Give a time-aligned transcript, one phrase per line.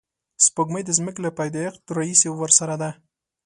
[0.45, 2.89] سپوږمۍ د ځمکې له پیدایښت راهیسې ورسره ده